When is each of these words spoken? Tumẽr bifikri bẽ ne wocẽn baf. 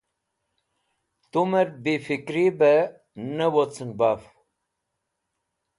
Tumẽr 1.31 1.67
bifikri 1.83 2.45
bẽ 2.59 2.77
ne 3.35 3.45
wocẽn 3.53 3.89
baf. 3.99 4.21